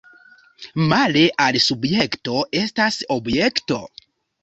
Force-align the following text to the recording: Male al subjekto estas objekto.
Male 0.93 1.23
al 1.45 1.61
subjekto 1.67 2.41
estas 2.65 3.01
objekto. 3.21 3.83